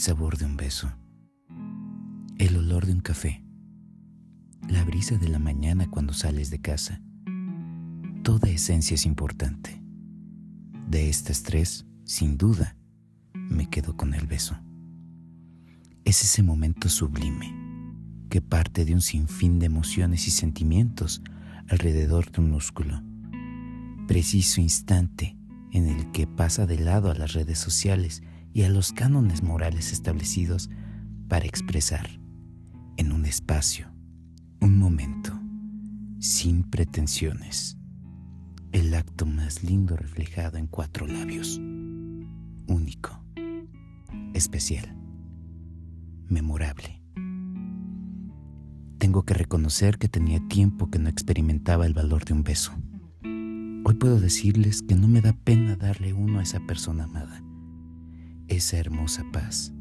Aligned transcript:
sabor 0.00 0.38
de 0.38 0.46
un 0.46 0.56
beso, 0.56 0.90
el 2.38 2.56
olor 2.56 2.86
de 2.86 2.92
un 2.92 3.00
café, 3.00 3.44
la 4.66 4.82
brisa 4.82 5.18
de 5.18 5.28
la 5.28 5.38
mañana 5.38 5.90
cuando 5.90 6.14
sales 6.14 6.48
de 6.48 6.58
casa. 6.58 7.02
Toda 8.22 8.48
esencia 8.48 8.94
es 8.94 9.04
importante. 9.04 9.82
De 10.88 11.10
estas 11.10 11.42
tres, 11.42 11.86
sin 12.04 12.38
duda, 12.38 12.76
me 13.34 13.68
quedo 13.68 13.96
con 13.96 14.14
el 14.14 14.26
beso. 14.26 14.58
Es 16.04 16.22
ese 16.22 16.42
momento 16.42 16.88
sublime 16.88 17.54
que 18.30 18.40
parte 18.40 18.86
de 18.86 18.94
un 18.94 19.02
sinfín 19.02 19.58
de 19.58 19.66
emociones 19.66 20.26
y 20.26 20.30
sentimientos 20.30 21.22
alrededor 21.68 22.32
de 22.32 22.40
un 22.40 22.50
músculo. 22.50 23.02
Preciso 24.08 24.62
instante 24.62 25.36
en 25.72 25.88
el 25.88 26.10
que 26.12 26.26
pasa 26.26 26.66
de 26.66 26.78
lado 26.78 27.10
a 27.10 27.14
las 27.14 27.34
redes 27.34 27.58
sociales 27.58 28.22
y 28.52 28.62
a 28.62 28.68
los 28.68 28.92
cánones 28.92 29.42
morales 29.42 29.92
establecidos 29.92 30.70
para 31.28 31.46
expresar 31.46 32.08
en 32.96 33.12
un 33.12 33.24
espacio, 33.24 33.86
un 34.60 34.78
momento, 34.78 35.38
sin 36.18 36.64
pretensiones, 36.64 37.78
el 38.72 38.94
acto 38.94 39.26
más 39.26 39.62
lindo 39.62 39.96
reflejado 39.96 40.58
en 40.58 40.66
cuatro 40.66 41.06
labios, 41.06 41.60
único, 42.66 43.24
especial, 44.34 44.96
memorable. 46.28 47.00
Tengo 48.98 49.24
que 49.24 49.34
reconocer 49.34 49.98
que 49.98 50.08
tenía 50.08 50.46
tiempo 50.48 50.90
que 50.90 50.98
no 50.98 51.08
experimentaba 51.08 51.86
el 51.86 51.94
valor 51.94 52.24
de 52.24 52.34
un 52.34 52.42
beso. 52.42 52.72
Hoy 53.22 53.94
puedo 53.94 54.20
decirles 54.20 54.82
que 54.82 54.94
no 54.94 55.08
me 55.08 55.22
da 55.22 55.32
pena 55.32 55.74
darle 55.74 56.12
uno 56.12 56.38
a 56.38 56.42
esa 56.42 56.60
persona 56.60 57.04
amada 57.04 57.42
esa 58.50 58.78
hermosa 58.78 59.24
paz, 59.32 59.72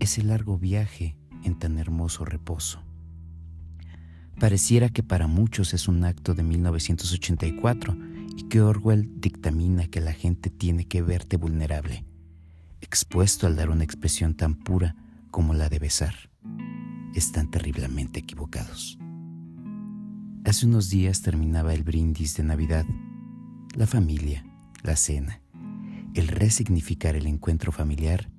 ese 0.00 0.22
largo 0.22 0.58
viaje 0.58 1.16
en 1.42 1.58
tan 1.58 1.78
hermoso 1.78 2.24
reposo. 2.24 2.84
Pareciera 4.38 4.90
que 4.90 5.02
para 5.02 5.26
muchos 5.26 5.74
es 5.74 5.88
un 5.88 6.04
acto 6.04 6.34
de 6.34 6.42
1984 6.42 7.96
y 8.36 8.44
que 8.44 8.60
Orwell 8.60 9.10
dictamina 9.20 9.88
que 9.88 10.00
la 10.00 10.12
gente 10.12 10.50
tiene 10.50 10.84
que 10.86 11.02
verte 11.02 11.38
vulnerable, 11.38 12.04
expuesto 12.82 13.46
al 13.46 13.56
dar 13.56 13.70
una 13.70 13.82
expresión 13.82 14.34
tan 14.34 14.54
pura 14.54 14.94
como 15.30 15.54
la 15.54 15.68
de 15.70 15.78
besar. 15.78 16.14
Están 17.14 17.50
terriblemente 17.50 18.20
equivocados. 18.20 18.98
Hace 20.44 20.66
unos 20.66 20.90
días 20.90 21.22
terminaba 21.22 21.72
el 21.72 21.82
brindis 21.82 22.36
de 22.36 22.44
Navidad, 22.44 22.84
la 23.74 23.86
familia, 23.86 24.44
la 24.82 24.96
cena 24.96 25.40
el 26.14 26.28
resignificar 26.28 27.16
el 27.16 27.26
encuentro 27.26 27.72
familiar 27.72 28.30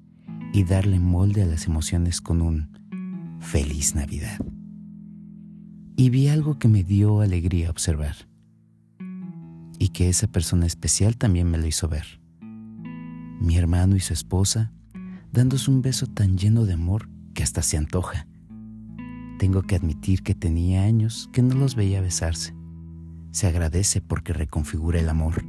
y 0.54 0.64
darle 0.64 1.00
molde 1.00 1.44
a 1.44 1.46
las 1.46 1.68
emociones 1.68 2.22
con 2.22 2.42
un 2.42 3.38
feliz 3.40 3.96
Navidad. 3.96 4.40
Y 5.96 6.10
vi 6.10 6.28
algo 6.28 6.60
que 6.60 6.68
me 6.68 6.84
dio 6.84 7.22
alegría 7.22 7.70
observar 7.70 8.16
y 9.78 9.90
que 9.90 10.10
esa 10.10 10.28
persona 10.28 10.66
especial 10.66 11.18
también 11.18 11.50
me 11.50 11.58
lo 11.58 11.68
hizo 11.68 11.88
ver. 11.88 12.20
Mi 13.40 13.58
hermano 13.58 13.96
y 13.96 14.00
su 14.00 14.14
esposa 14.14 14.72
dándose 15.32 15.72
un 15.72 15.82
beso 15.82 16.08
tan 16.08 16.38
lleno 16.38 16.66
de 16.66 16.74
amor 16.74 17.10
que 17.34 17.44
hasta 17.44 17.62
se 17.62 17.78
antoja. 17.78 18.28
Tengo 19.38 19.62
que 19.62 19.76
admitir 19.76 20.24
que 20.24 20.36
tenía 20.36 20.84
años 20.84 21.30
que 21.32 21.42
no 21.42 21.56
los 21.56 21.76
veía 21.76 22.02
besarse. 22.02 22.54
Se 23.32 23.48
agradece 23.48 24.02
porque 24.02 24.34
reconfigura 24.34 25.00
el 25.00 25.08
amor, 25.08 25.46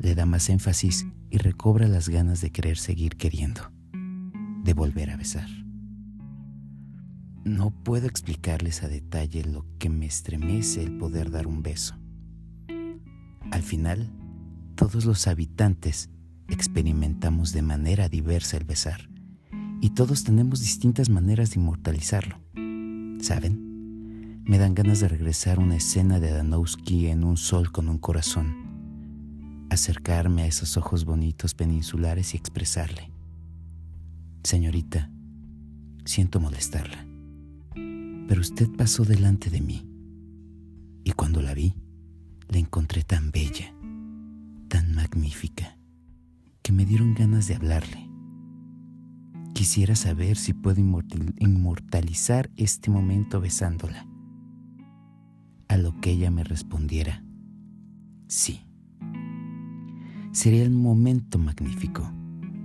le 0.00 0.14
da 0.14 0.26
más 0.26 0.48
énfasis 0.48 1.06
y 1.30 1.38
recobra 1.38 1.88
las 1.88 2.08
ganas 2.08 2.40
de 2.40 2.50
querer 2.50 2.78
seguir 2.78 3.16
queriendo, 3.16 3.72
de 4.64 4.74
volver 4.74 5.10
a 5.10 5.16
besar. 5.16 5.48
No 7.44 7.70
puedo 7.70 8.06
explicarles 8.06 8.82
a 8.82 8.88
detalle 8.88 9.44
lo 9.44 9.64
que 9.78 9.88
me 9.88 10.06
estremece 10.06 10.82
el 10.82 10.98
poder 10.98 11.30
dar 11.30 11.46
un 11.46 11.62
beso. 11.62 11.96
Al 13.52 13.62
final, 13.62 14.12
todos 14.74 15.04
los 15.04 15.26
habitantes 15.28 16.10
experimentamos 16.48 17.52
de 17.52 17.62
manera 17.62 18.08
diversa 18.08 18.56
el 18.56 18.64
besar 18.64 19.08
y 19.80 19.90
todos 19.90 20.24
tenemos 20.24 20.60
distintas 20.60 21.08
maneras 21.08 21.50
de 21.50 21.60
inmortalizarlo. 21.60 22.40
¿Saben? 23.20 24.42
Me 24.44 24.58
dan 24.58 24.74
ganas 24.74 25.00
de 25.00 25.08
regresar 25.08 25.58
a 25.58 25.62
una 25.62 25.76
escena 25.76 26.20
de 26.20 26.30
Danowski 26.30 27.06
en 27.08 27.24
Un 27.24 27.36
sol 27.36 27.72
con 27.72 27.88
un 27.88 27.98
corazón 27.98 28.65
acercarme 29.76 30.42
a 30.42 30.46
esos 30.46 30.76
ojos 30.76 31.04
bonitos 31.04 31.54
peninsulares 31.54 32.34
y 32.34 32.36
expresarle, 32.36 33.12
Señorita, 34.46 35.10
siento 36.04 36.38
molestarla, 36.38 37.04
pero 38.28 38.40
usted 38.40 38.68
pasó 38.76 39.04
delante 39.04 39.50
de 39.50 39.60
mí 39.60 39.84
y 41.02 41.10
cuando 41.12 41.42
la 41.42 41.52
vi, 41.52 41.74
la 42.48 42.58
encontré 42.58 43.02
tan 43.02 43.32
bella, 43.32 43.74
tan 44.68 44.94
magnífica, 44.94 45.76
que 46.62 46.70
me 46.70 46.84
dieron 46.84 47.14
ganas 47.14 47.48
de 47.48 47.56
hablarle. 47.56 48.08
Quisiera 49.52 49.96
saber 49.96 50.36
si 50.36 50.52
puedo 50.52 50.80
inmortalizar 50.80 52.48
este 52.56 52.88
momento 52.88 53.40
besándola. 53.40 54.06
A 55.66 55.76
lo 55.76 56.00
que 56.00 56.12
ella 56.12 56.30
me 56.30 56.44
respondiera, 56.44 57.24
sí. 58.28 58.65
Sería 60.36 60.64
el 60.64 60.70
momento 60.70 61.38
magnífico 61.38 62.12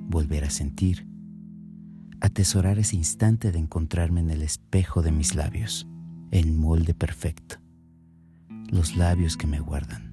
volver 0.09 0.43
a 0.43 0.49
sentir, 0.49 1.07
atesorar 2.19 2.79
ese 2.79 2.97
instante 2.97 3.53
de 3.53 3.59
encontrarme 3.59 4.19
en 4.19 4.29
el 4.29 4.41
espejo 4.41 5.01
de 5.01 5.13
mis 5.13 5.35
labios, 5.35 5.87
el 6.31 6.51
molde 6.51 6.93
perfecto, 6.93 7.55
los 8.69 8.97
labios 8.97 9.37
que 9.37 9.47
me 9.47 9.61
guardan, 9.61 10.11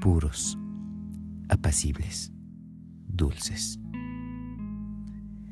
puros, 0.00 0.58
apacibles, 1.48 2.32
dulces. 3.06 3.78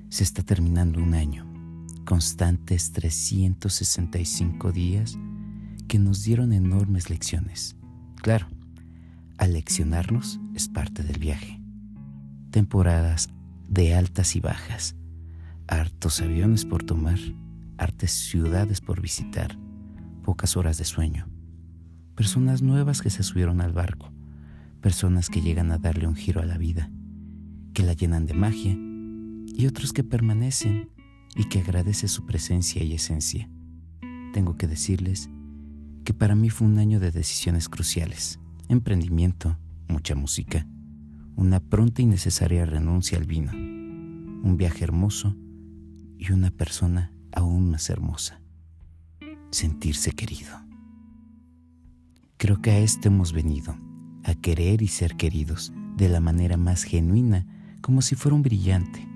Se 0.09 0.25
está 0.25 0.43
terminando 0.43 1.00
un 1.00 1.15
año, 1.15 1.47
constantes 2.05 2.91
365 2.91 4.73
días 4.73 5.17
que 5.87 6.00
nos 6.00 6.25
dieron 6.25 6.53
enormes 6.53 7.11
lecciones. 7.11 7.77
Claro, 8.17 8.49
Aleccionarnos 9.38 10.41
es 10.54 10.66
parte 10.66 11.02
del 11.02 11.19
viaje. 11.19 11.60
Temporadas 12.50 13.28
de 13.69 13.94
altas 13.94 14.34
y 14.34 14.41
bajas, 14.41 14.97
hartos 15.69 16.22
aviones 16.22 16.64
por 16.64 16.84
tomar, 16.84 17.19
hartas 17.76 18.12
ciudades 18.12 18.80
por 18.80 19.02
visitar, 19.02 19.58
pocas 20.22 20.56
horas 20.56 20.78
de 20.78 20.84
sueño, 20.84 21.28
personas 22.14 22.62
nuevas 22.62 23.02
que 23.02 23.10
se 23.10 23.22
subieron 23.22 23.60
al 23.60 23.72
barco, 23.72 24.10
personas 24.80 25.28
que 25.28 25.42
llegan 25.42 25.70
a 25.70 25.76
darle 25.76 26.06
un 26.06 26.16
giro 26.16 26.41
a 26.41 26.46
la 26.46 26.56
vida, 26.56 26.91
que 27.75 27.82
la 27.82 27.92
llenan 27.92 28.25
de 28.25 28.32
magia, 28.32 28.75
y 28.75 29.66
otros 29.66 29.92
que 29.92 30.02
permanecen 30.02 30.88
y 31.34 31.44
que 31.44 31.60
agradece 31.60 32.08
su 32.08 32.25
presencia 32.25 32.82
y 32.82 32.94
esencia. 32.94 33.50
Tengo 34.32 34.56
que 34.56 34.66
decirles 34.66 35.28
que 36.04 36.14
para 36.14 36.34
mí 36.34 36.48
fue 36.48 36.66
un 36.66 36.78
año 36.78 37.00
de 37.00 37.10
decisiones 37.10 37.69
cruciales 37.69 38.41
emprendimiento, 38.69 39.56
mucha 39.88 40.15
música, 40.15 40.66
una 41.37 41.60
pronta 41.60 42.03
y 42.03 42.06
necesaria 42.06 42.66
renuncia 42.66 43.19
al 43.19 43.25
vino, 43.25 43.53
un 43.53 44.56
viaje 44.56 44.84
hermoso 44.84 45.37
y 46.19 46.32
una 46.32 46.50
persona 46.50 47.12
aún 47.32 47.71
más 47.71 47.91
hermosa, 47.91 48.41
sentirse 49.50 50.12
querido. 50.12 50.50
Creo 52.38 52.60
que 52.60 52.71
a 52.71 52.78
esto 52.78 53.09
hemos 53.09 53.32
venido, 53.32 53.76
a 54.25 54.35
querer 54.35 54.82
y 54.82 54.88
ser 54.88 55.17
queridos 55.17 55.73
de 55.96 56.08
la 56.08 56.20
manera 56.20 56.56
más 56.56 56.82
genuina, 56.82 57.46
como 57.81 58.02
si 58.02 58.17
fuera 58.17 58.35
un 58.35 58.43
brillante, 58.43 59.06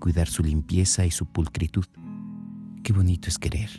cuidar 0.00 0.28
su 0.28 0.42
limpieza 0.42 1.06
y 1.06 1.10
su 1.10 1.26
pulcritud. 1.26 1.86
Qué 2.82 2.92
bonito 2.92 3.28
es 3.28 3.38
querer. 3.38 3.70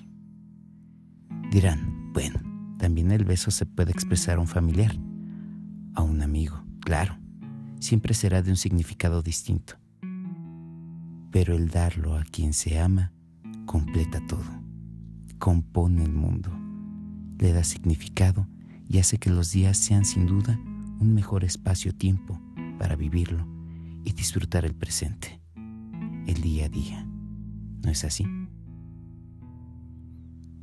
Dirán, 1.52 2.14
bueno, 2.14 2.40
también 2.78 3.12
el 3.12 3.26
beso 3.26 3.52
se 3.52 3.66
puede 3.66 3.92
expresar 3.92 4.38
a 4.38 4.42
un 4.42 4.48
familiar 4.48 4.98
a 6.00 6.04
un 6.04 6.22
amigo, 6.22 6.64
claro, 6.80 7.18
siempre 7.82 8.14
será 8.14 8.42
de 8.42 8.52
un 8.52 8.56
significado 8.56 9.22
distinto. 9.22 9.74
Pero 11.30 11.54
el 11.56 11.68
darlo 11.70 12.16
a 12.16 12.24
quien 12.24 12.54
se 12.54 12.80
ama 12.80 13.12
completa 13.66 14.26
todo, 14.26 14.64
compone 15.40 16.06
el 16.06 16.14
mundo, 16.14 16.52
le 17.38 17.52
da 17.52 17.66
significado 17.66 18.48
y 18.88 19.00
hace 19.00 19.18
que 19.18 19.30
los 19.30 19.52
días 19.52 19.78
sean 19.78 20.06
sin 20.06 20.26
duda 20.26 20.58
un 21.00 21.14
mejor 21.14 21.44
espacio-tiempo 21.44 22.40
para 22.80 22.96
vivirlo 22.96 23.46
y 24.06 24.14
disfrutar 24.14 24.64
el 24.64 24.76
presente, 24.76 25.42
el 26.28 26.42
día 26.42 26.68
a 26.68 26.70
día. 26.70 27.06
¿No 27.84 27.92
es 27.92 28.06
así? 28.06 28.26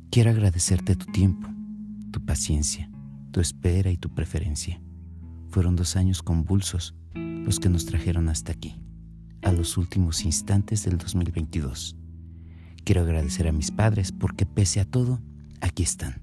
Quiero 0.09 0.31
agradecerte 0.31 0.95
tu 0.95 1.05
tiempo, 1.05 1.47
tu 2.11 2.25
paciencia, 2.25 2.89
tu 3.31 3.39
espera 3.39 3.91
y 3.91 3.97
tu 3.97 4.09
preferencia. 4.09 4.81
Fueron 5.49 5.75
dos 5.75 5.95
años 5.95 6.21
convulsos 6.21 6.95
los 7.15 7.59
que 7.59 7.69
nos 7.69 7.85
trajeron 7.85 8.29
hasta 8.29 8.51
aquí. 8.51 8.81
a 9.43 9.51
los 9.51 9.77
últimos 9.77 10.25
instantes 10.25 10.83
del 10.83 10.97
2022. 10.97 11.95
Quiero 12.83 13.01
agradecer 13.01 13.47
a 13.47 13.51
mis 13.51 13.71
padres 13.71 14.11
porque 14.11 14.45
pese 14.45 14.79
a 14.79 14.85
todo, 14.85 15.21
aquí 15.61 15.83
están. 15.83 16.21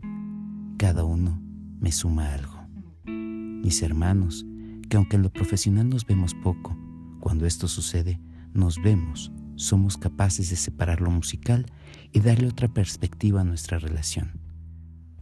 Cada 0.78 1.04
uno 1.04 1.40
me 1.80 1.92
suma 1.92 2.34
algo. 2.34 2.66
Mis 3.06 3.82
hermanos, 3.82 4.44
que 4.90 4.96
aunque 4.96 5.16
en 5.16 5.22
lo 5.22 5.32
profesional 5.32 5.88
nos 5.88 6.04
vemos 6.04 6.34
poco, 6.34 6.76
cuando 7.20 7.46
esto 7.46 7.68
sucede, 7.68 8.20
nos 8.52 8.82
vemos, 8.82 9.32
somos 9.56 9.96
capaces 9.96 10.50
de 10.50 10.56
separar 10.56 11.00
lo 11.00 11.10
musical 11.10 11.66
y 12.12 12.20
darle 12.20 12.48
otra 12.48 12.68
perspectiva 12.68 13.40
a 13.40 13.44
nuestra 13.44 13.78
relación, 13.78 14.40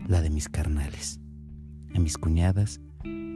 la 0.08 0.22
de 0.22 0.30
mis 0.30 0.48
carnales, 0.48 1.20
a 1.94 2.00
mis 2.00 2.18
cuñadas, 2.18 2.80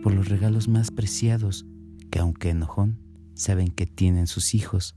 por 0.02 0.14
los 0.14 0.28
regalos 0.28 0.68
más 0.68 0.90
preciados 0.90 1.66
que 2.10 2.18
aunque 2.18 2.50
enojón, 2.50 2.98
saben 3.34 3.68
que 3.68 3.86
tienen 3.86 4.26
sus 4.26 4.54
hijos 4.54 4.96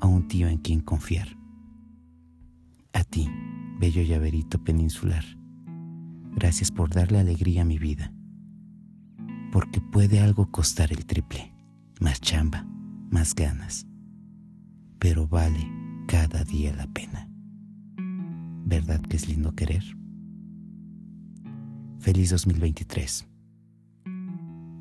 a 0.00 0.06
un 0.06 0.28
tío 0.28 0.48
en 0.48 0.58
quien 0.58 0.80
confiar. 0.80 1.28
A 2.92 3.04
ti, 3.04 3.28
bello 3.78 4.02
llaverito 4.02 4.62
peninsular, 4.62 5.24
gracias 6.34 6.70
por 6.70 6.90
darle 6.90 7.18
alegría 7.18 7.62
a 7.62 7.66
mi 7.66 7.78
vida, 7.78 8.12
porque 9.52 9.80
puede 9.80 10.20
algo 10.20 10.50
costar 10.50 10.92
el 10.92 11.04
triple, 11.06 11.52
más 12.00 12.20
chamba, 12.20 12.66
más 13.10 13.34
ganas, 13.34 13.86
pero 14.98 15.28
vale 15.28 15.70
cada 16.06 16.44
día 16.44 16.74
la 16.74 16.86
pena. 16.86 17.28
¿Verdad 18.64 19.00
que 19.00 19.16
es 19.16 19.28
lindo 19.28 19.54
querer? 19.54 19.84
Feliz 22.00 22.30
2023. 22.30 23.35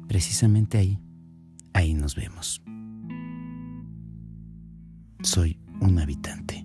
Precisamente 0.08 0.78
ahí, 0.78 1.00
ahí 1.74 1.94
nos 1.94 2.16
vemos. 2.16 2.62
Soy 5.22 5.60
un 5.82 6.00
habitante. 6.00 6.65